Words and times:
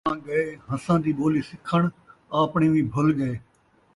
کاں 0.07 0.17
ڳئے 0.25 0.41
ہنساں 0.69 0.97
دی 1.03 1.11
ٻولی 1.17 1.41
سکھݨ، 1.49 1.81
آپݨی 2.41 2.67
وی 2.71 2.81
بھُل 2.91 3.07
ڳئے 3.17 3.33